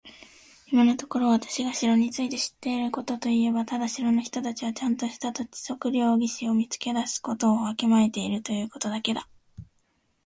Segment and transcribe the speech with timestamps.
[0.65, 9.27] 今のところ私が城について知っていることといえば、ただ城の人たちはちゃんとした土地測量技師を見つけ出すことをわきまえているということだけだ。